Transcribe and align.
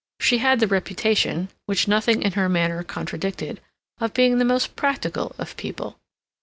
She 0.19 0.39
had 0.39 0.59
the 0.59 0.65
reputation, 0.65 1.49
which 1.67 1.87
nothing 1.87 2.23
in 2.23 2.31
her 2.31 2.49
manner 2.49 2.81
contradicted, 2.81 3.61
of 3.99 4.15
being 4.15 4.39
the 4.39 4.43
most 4.45 4.75
practical 4.75 5.35
of 5.37 5.55
people. 5.57 5.99